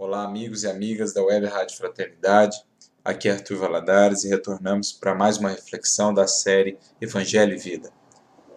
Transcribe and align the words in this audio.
Olá, 0.00 0.24
amigos 0.24 0.62
e 0.62 0.66
amigas 0.66 1.12
da 1.12 1.22
Web 1.22 1.44
Rádio 1.44 1.76
Fraternidade. 1.76 2.56
Aqui 3.04 3.28
é 3.28 3.32
Arthur 3.32 3.58
Valadares 3.58 4.24
e 4.24 4.30
retornamos 4.30 4.92
para 4.92 5.14
mais 5.14 5.36
uma 5.36 5.50
reflexão 5.50 6.14
da 6.14 6.26
série 6.26 6.78
Evangelho 6.98 7.52
e 7.52 7.58
Vida. 7.58 7.92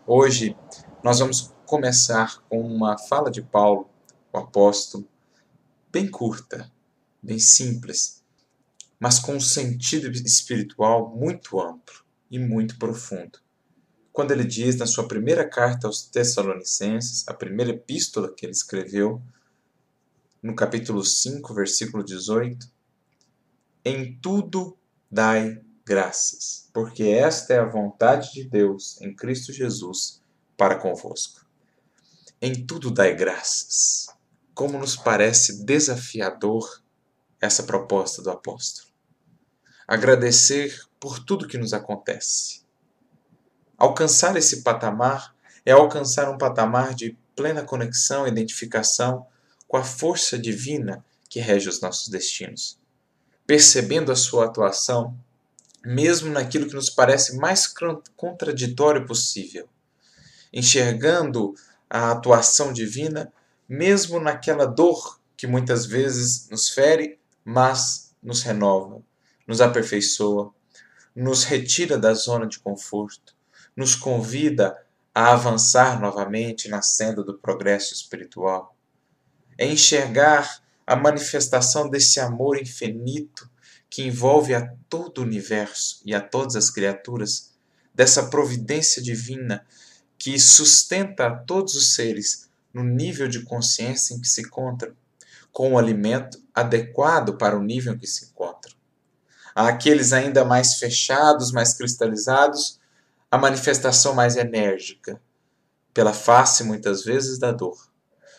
Hoje 0.08 0.56
nós 1.04 1.20
vamos 1.20 1.54
começar 1.66 2.42
com 2.48 2.62
uma 2.62 2.98
fala 2.98 3.30
de 3.30 3.42
Paulo, 3.42 3.90
o 4.32 4.38
apóstolo, 4.38 5.06
bem 5.92 6.10
curta, 6.10 6.72
bem 7.22 7.40
simples, 7.40 8.24
mas 8.98 9.20
com 9.20 9.34
um 9.34 9.42
sentido 9.42 10.10
espiritual 10.10 11.14
muito 11.14 11.60
amplo 11.60 12.06
e 12.32 12.40
muito 12.40 12.80
profundo. 12.80 13.38
Quando 14.14 14.32
ele 14.32 14.46
diz 14.46 14.78
na 14.78 14.86
sua 14.86 15.10
primeira 15.10 15.46
carta 15.46 15.88
aos 15.88 16.04
Tessalonicenses, 16.04 17.28
a 17.28 17.34
primeira 17.34 17.72
epístola 17.72 18.34
que 18.34 18.46
ele 18.46 18.54
escreveu, 18.54 19.22
no 20.44 20.54
capítulo 20.54 21.06
5, 21.06 21.54
versículo 21.54 22.04
18: 22.04 22.70
Em 23.86 24.20
tudo 24.20 24.78
dai 25.10 25.62
graças, 25.86 26.70
porque 26.74 27.04
esta 27.04 27.54
é 27.54 27.60
a 27.60 27.66
vontade 27.66 28.34
de 28.34 28.44
Deus 28.44 29.00
em 29.02 29.16
Cristo 29.16 29.54
Jesus 29.54 30.22
para 30.58 30.76
convosco. 30.76 31.46
Em 32.42 32.66
tudo 32.66 32.92
dai 32.92 33.16
graças. 33.16 34.08
Como 34.54 34.78
nos 34.78 34.98
parece 34.98 35.64
desafiador 35.64 36.84
essa 37.40 37.64
proposta 37.64 38.22
do 38.22 38.30
apóstolo. 38.30 38.90
Agradecer 39.88 40.78
por 41.00 41.20
tudo 41.20 41.48
que 41.48 41.58
nos 41.58 41.74
acontece. 41.74 42.64
Alcançar 43.78 44.36
esse 44.36 44.62
patamar 44.62 45.34
é 45.66 45.72
alcançar 45.72 46.30
um 46.30 46.38
patamar 46.38 46.94
de 46.94 47.18
plena 47.36 47.64
conexão 47.64 48.28
identificação 48.28 49.26
com 49.74 49.78
a 49.78 49.84
força 49.84 50.38
divina 50.38 51.04
que 51.28 51.40
rege 51.40 51.68
os 51.68 51.82
nossos 51.82 52.08
destinos, 52.08 52.78
percebendo 53.48 54.12
a 54.12 54.16
sua 54.16 54.46
atuação, 54.46 55.18
mesmo 55.84 56.32
naquilo 56.32 56.68
que 56.68 56.76
nos 56.76 56.92
parece 56.92 57.38
mais 57.38 57.74
contraditório 58.16 59.04
possível, 59.04 59.68
enxergando 60.54 61.56
a 61.90 62.12
atuação 62.12 62.72
divina, 62.72 63.34
mesmo 63.68 64.20
naquela 64.20 64.68
dor 64.68 65.20
que 65.36 65.48
muitas 65.48 65.88
vezes 65.88 66.48
nos 66.52 66.70
fere, 66.70 67.18
mas 67.44 68.14
nos 68.22 68.44
renova, 68.44 69.02
nos 69.48 69.60
aperfeiçoa, 69.60 70.54
nos 71.16 71.46
retira 71.46 71.98
da 71.98 72.14
zona 72.14 72.46
de 72.46 72.60
conforto, 72.60 73.36
nos 73.76 73.96
convida 73.96 74.80
a 75.16 75.34
avançar 75.34 76.00
novamente 76.00 76.70
na 76.70 76.84
senda 76.84 77.24
do 77.24 77.34
progresso 77.34 77.96
espiritual 77.96 78.73
é 79.58 79.66
enxergar 79.66 80.62
a 80.86 80.96
manifestação 80.96 81.90
desse 81.90 82.20
amor 82.20 82.60
infinito 82.60 83.50
que 83.90 84.04
envolve 84.04 84.54
a 84.54 84.74
todo 84.90 85.20
o 85.20 85.24
universo 85.24 86.02
e 86.06 86.14
a 86.14 86.22
todas 86.22 86.56
as 86.56 86.70
criaturas, 86.70 87.54
dessa 87.94 88.24
providência 88.24 89.02
divina 89.02 89.66
que 90.18 90.40
sustenta 90.40 91.28
a 91.28 91.36
todos 91.36 91.76
os 91.76 91.94
seres 91.94 92.50
no 92.74 92.84
nível 92.84 93.28
de 93.28 93.44
consciência 93.44 94.16
em 94.16 94.20
que 94.20 94.28
se 94.28 94.42
encontram, 94.42 94.96
com 95.52 95.74
o 95.74 95.78
alimento 95.78 96.42
adequado 96.54 97.38
para 97.38 97.56
o 97.56 97.62
nível 97.64 97.94
em 97.94 97.98
que 98.00 98.08
se 98.08 98.26
encontram. 98.26 98.74
Há 99.54 99.68
aqueles 99.68 100.12
ainda 100.12 100.44
mais 100.44 100.76
fechados, 100.76 101.52
mais 101.52 101.76
cristalizados, 101.76 102.80
a 103.30 103.38
manifestação 103.38 104.16
mais 104.16 104.36
enérgica, 104.36 105.22
pela 105.94 106.14
face 106.14 106.64
muitas 106.64 107.04
vezes 107.04 107.38
da 107.38 107.52
dor 107.52 107.93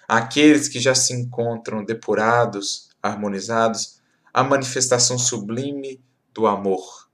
Aqueles 0.08 0.68
que 0.68 0.78
já 0.78 0.94
se 0.94 1.14
encontram 1.14 1.84
depurados, 1.84 2.90
harmonizados, 3.02 4.00
a 4.32 4.42
manifestação 4.42 5.18
sublime 5.18 6.00
do 6.32 6.46
amor. 6.46 7.08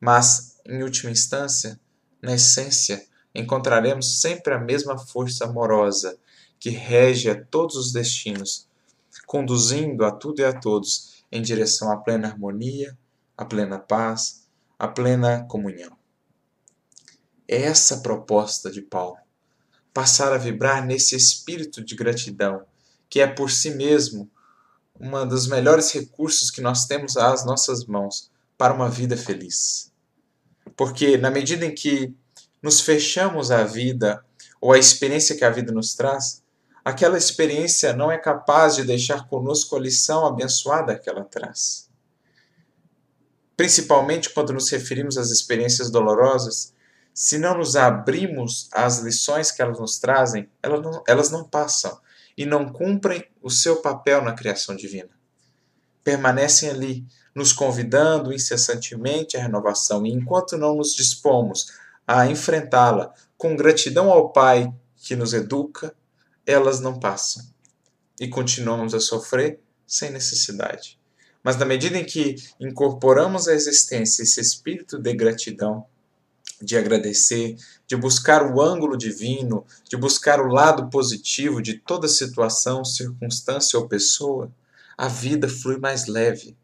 Mas, 0.00 0.58
em 0.66 0.82
última 0.82 1.10
instância, 1.10 1.78
na 2.20 2.34
essência, 2.34 3.06
encontraremos 3.34 4.20
sempre 4.20 4.54
a 4.54 4.58
mesma 4.58 4.98
força 4.98 5.44
amorosa 5.44 6.18
que 6.58 6.70
rege 6.70 7.30
a 7.30 7.44
todos 7.44 7.76
os 7.76 7.92
destinos, 7.92 8.66
conduzindo 9.26 10.04
a 10.04 10.10
tudo 10.10 10.40
e 10.40 10.44
a 10.44 10.52
todos 10.52 11.24
em 11.30 11.42
direção 11.42 11.90
à 11.90 11.96
plena 11.96 12.28
harmonia, 12.28 12.96
à 13.36 13.44
plena 13.44 13.78
paz, 13.78 14.46
à 14.78 14.86
plena 14.86 15.44
comunhão. 15.48 15.96
É 17.48 17.62
essa 17.62 17.96
a 17.96 18.00
proposta 18.00 18.70
de 18.70 18.82
Paulo 18.82 19.21
passar 19.92 20.32
a 20.32 20.38
vibrar 20.38 20.84
nesse 20.84 21.14
espírito 21.14 21.82
de 21.82 21.94
gratidão, 21.94 22.62
que 23.08 23.20
é 23.20 23.26
por 23.26 23.50
si 23.50 23.70
mesmo 23.70 24.30
um 24.98 25.26
dos 25.26 25.46
melhores 25.46 25.90
recursos 25.92 26.50
que 26.50 26.60
nós 26.60 26.86
temos 26.86 27.16
às 27.16 27.44
nossas 27.44 27.84
mãos 27.84 28.30
para 28.56 28.72
uma 28.72 28.88
vida 28.88 29.16
feliz. 29.16 29.92
Porque 30.76 31.16
na 31.16 31.30
medida 31.30 31.66
em 31.66 31.74
que 31.74 32.14
nos 32.62 32.80
fechamos 32.80 33.50
à 33.50 33.64
vida 33.64 34.24
ou 34.60 34.72
à 34.72 34.78
experiência 34.78 35.36
que 35.36 35.44
a 35.44 35.50
vida 35.50 35.72
nos 35.72 35.94
traz, 35.94 36.42
aquela 36.84 37.18
experiência 37.18 37.92
não 37.92 38.10
é 38.10 38.16
capaz 38.16 38.76
de 38.76 38.84
deixar 38.84 39.26
conosco 39.28 39.76
a 39.76 39.80
lição 39.80 40.24
abençoada 40.24 40.98
que 40.98 41.10
ela 41.10 41.24
traz. 41.24 41.90
Principalmente 43.56 44.30
quando 44.30 44.52
nos 44.52 44.68
referimos 44.70 45.18
às 45.18 45.30
experiências 45.30 45.90
dolorosas, 45.90 46.72
se 47.14 47.38
não 47.38 47.58
nos 47.58 47.76
abrimos 47.76 48.68
às 48.72 48.98
lições 49.00 49.50
que 49.50 49.60
elas 49.60 49.78
nos 49.78 49.98
trazem, 49.98 50.48
elas 50.62 50.82
não, 50.82 51.02
elas 51.06 51.30
não 51.30 51.44
passam 51.44 51.98
e 52.36 52.46
não 52.46 52.68
cumprem 52.68 53.24
o 53.42 53.50
seu 53.50 53.76
papel 53.76 54.22
na 54.22 54.32
criação 54.32 54.74
divina. 54.74 55.10
Permanecem 56.02 56.70
ali, 56.70 57.04
nos 57.34 57.52
convidando 57.52 58.32
incessantemente 58.32 59.36
à 59.36 59.42
renovação, 59.42 60.04
e 60.06 60.12
enquanto 60.12 60.56
não 60.56 60.74
nos 60.74 60.94
dispomos 60.94 61.72
a 62.06 62.26
enfrentá-la 62.26 63.12
com 63.36 63.56
gratidão 63.56 64.10
ao 64.10 64.30
Pai 64.30 64.72
que 64.96 65.14
nos 65.14 65.32
educa, 65.32 65.94
elas 66.46 66.80
não 66.80 66.98
passam 66.98 67.44
e 68.20 68.28
continuamos 68.28 68.94
a 68.94 69.00
sofrer 69.00 69.60
sem 69.86 70.10
necessidade. 70.10 70.98
Mas 71.42 71.56
na 71.56 71.64
medida 71.64 71.98
em 71.98 72.04
que 72.04 72.36
incorporamos 72.60 73.48
à 73.48 73.52
existência 73.52 74.22
esse 74.22 74.40
espírito 74.40 74.98
de 74.98 75.12
gratidão, 75.12 75.84
de 76.62 76.76
agradecer, 76.76 77.56
de 77.86 77.96
buscar 77.96 78.42
o 78.42 78.60
ângulo 78.60 78.96
divino, 78.96 79.66
de 79.88 79.96
buscar 79.96 80.40
o 80.40 80.46
lado 80.46 80.88
positivo 80.88 81.60
de 81.60 81.74
toda 81.74 82.08
situação, 82.08 82.84
circunstância 82.84 83.78
ou 83.78 83.88
pessoa, 83.88 84.50
a 84.96 85.08
vida 85.08 85.48
flui 85.48 85.78
mais 85.78 86.06
leve. 86.06 86.56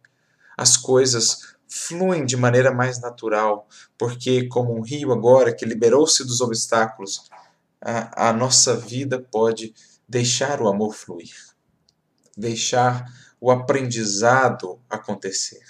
As 0.57 0.77
coisas 0.77 1.57
fluem 1.69 2.25
de 2.25 2.37
maneira 2.37 2.73
mais 2.73 3.01
natural, 3.01 3.69
porque, 3.99 4.47
como 4.49 4.75
um 4.75 4.81
rio 4.81 5.13
agora 5.13 5.55
que 5.55 5.67
liberou-se 5.67 6.25
dos 6.25 6.41
obstáculos, 6.41 7.29
a, 7.81 8.29
a 8.29 8.33
nossa 8.33 8.77
vida 8.77 9.19
pode 9.19 9.75
deixar 10.09 10.63
o 10.63 10.69
amor 10.69 10.95
fluir, 10.95 11.35
deixar 12.37 13.05
o 13.41 13.51
aprendizado 13.51 14.81
acontecer. 14.89 15.63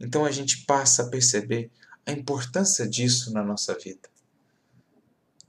Então 0.00 0.24
a 0.24 0.30
gente 0.30 0.64
passa 0.64 1.02
a 1.02 1.08
perceber 1.08 1.70
a 2.06 2.12
importância 2.12 2.88
disso 2.88 3.32
na 3.32 3.42
nossa 3.42 3.74
vida. 3.74 4.08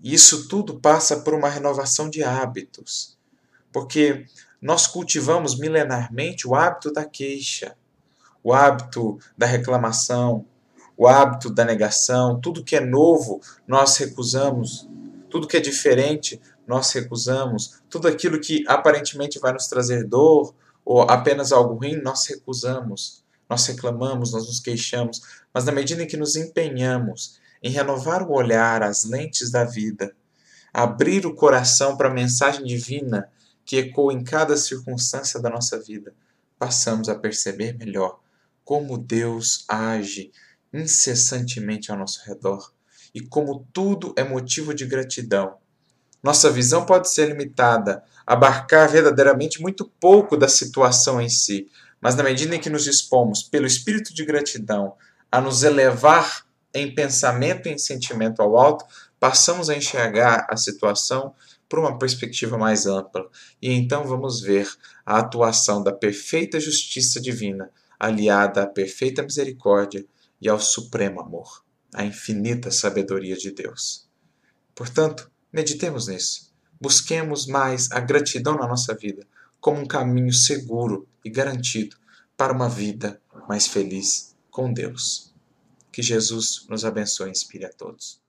E 0.01 0.13
isso 0.13 0.47
tudo 0.47 0.79
passa 0.79 1.21
por 1.21 1.33
uma 1.33 1.49
renovação 1.49 2.09
de 2.09 2.23
hábitos, 2.23 3.17
porque 3.71 4.25
nós 4.61 4.85
cultivamos 4.85 5.57
milenarmente 5.57 6.47
o 6.47 6.55
hábito 6.55 6.91
da 6.91 7.05
queixa, 7.05 7.75
o 8.43 8.53
hábito 8.53 9.17
da 9.37 9.45
reclamação, 9.45 10.45
o 10.97 11.07
hábito 11.07 11.49
da 11.49 11.65
negação, 11.65 12.39
tudo 12.39 12.63
que 12.63 12.75
é 12.75 12.79
novo 12.79 13.41
nós 13.67 13.97
recusamos, 13.97 14.87
tudo 15.29 15.47
que 15.47 15.57
é 15.57 15.61
diferente 15.61 16.39
nós 16.67 16.91
recusamos, 16.91 17.81
tudo 17.89 18.07
aquilo 18.07 18.39
que 18.39 18.63
aparentemente 18.67 19.39
vai 19.39 19.51
nos 19.53 19.67
trazer 19.67 20.05
dor 20.05 20.53
ou 20.85 21.01
apenas 21.01 21.51
algo 21.51 21.75
ruim 21.75 22.01
nós 22.01 22.25
recusamos. 22.27 23.22
Nós 23.53 23.67
reclamamos, 23.67 24.31
nós 24.31 24.47
nos 24.47 24.59
queixamos, 24.59 25.21
mas 25.53 25.65
na 25.65 25.71
medida 25.71 26.01
em 26.01 26.07
que 26.07 26.17
nos 26.17 26.35
empenhamos 26.35 27.39
em 27.61 27.69
renovar 27.69 28.23
o 28.23 28.33
olhar 28.33 28.81
às 28.81 29.03
lentes 29.03 29.51
da 29.51 29.63
vida, 29.63 30.15
abrir 30.73 31.27
o 31.27 31.35
coração 31.35 31.95
para 31.95 32.09
a 32.09 32.13
mensagem 32.13 32.65
divina 32.65 33.29
que 33.63 33.77
ecoa 33.77 34.11
em 34.11 34.23
cada 34.23 34.57
circunstância 34.57 35.39
da 35.39 35.51
nossa 35.51 35.79
vida, 35.79 36.15
passamos 36.57 37.07
a 37.09 37.13
perceber 37.13 37.77
melhor 37.77 38.19
como 38.65 38.97
Deus 38.97 39.65
age 39.67 40.31
incessantemente 40.73 41.91
ao 41.91 41.97
nosso 41.99 42.23
redor 42.25 42.73
e 43.13 43.21
como 43.21 43.67
tudo 43.71 44.15
é 44.17 44.23
motivo 44.23 44.73
de 44.73 44.87
gratidão. 44.87 45.57
Nossa 46.23 46.49
visão 46.49 46.87
pode 46.87 47.07
ser 47.13 47.27
limitada, 47.27 48.03
abarcar 48.25 48.89
verdadeiramente 48.89 49.61
muito 49.61 49.85
pouco 49.99 50.35
da 50.35 50.47
situação 50.47 51.21
em 51.21 51.29
si, 51.29 51.69
mas 52.03 52.15
na 52.15 52.23
medida 52.23 52.53
em 52.53 52.59
que 52.59 52.69
nos 52.69 52.83
dispomos, 52.83 53.43
pelo 53.43 53.65
espírito 53.65 54.13
de 54.13 54.25
gratidão, 54.25 54.97
a 55.31 55.39
nos 55.39 55.63
elevar 55.63 56.45
em 56.73 56.93
pensamento 56.93 57.69
e 57.69 57.71
em 57.71 57.77
sentimento 57.77 58.41
ao 58.41 58.57
alto, 58.57 58.83
passamos 59.17 59.69
a 59.69 59.75
enxergar 59.75 60.45
a 60.49 60.57
situação 60.57 61.33
por 61.69 61.79
uma 61.79 61.97
perspectiva 61.97 62.57
mais 62.57 62.85
ampla. 62.85 63.29
E 63.61 63.71
então 63.71 64.03
vamos 64.03 64.41
ver 64.41 64.69
a 65.05 65.19
atuação 65.19 65.81
da 65.81 65.93
perfeita 65.93 66.59
justiça 66.59 67.21
divina, 67.21 67.69
aliada 67.97 68.63
à 68.63 68.67
perfeita 68.67 69.23
misericórdia 69.23 70.05
e 70.41 70.49
ao 70.49 70.59
supremo 70.59 71.21
amor, 71.21 71.63
à 71.93 72.03
infinita 72.03 72.69
sabedoria 72.69 73.37
de 73.37 73.51
Deus. 73.51 74.09
Portanto, 74.75 75.31
meditemos 75.53 76.09
nisso. 76.09 76.53
Busquemos 76.81 77.47
mais 77.47 77.89
a 77.93 78.01
gratidão 78.01 78.57
na 78.57 78.67
nossa 78.67 78.93
vida 78.93 79.25
como 79.63 79.79
um 79.79 79.87
caminho 79.87 80.33
seguro 80.33 81.07
e 81.23 81.29
garantido 81.29 81.95
para 82.35 82.51
uma 82.51 82.67
vida 82.67 83.21
mais 83.47 83.65
feliz 83.65 84.35
com 84.51 84.73
Deus. 84.73 85.33
Que 85.89 86.01
Jesus 86.01 86.65
nos 86.69 86.83
abençoe 86.83 87.29
e 87.29 87.31
inspire 87.31 87.63
a 87.63 87.69
todos. 87.69 88.21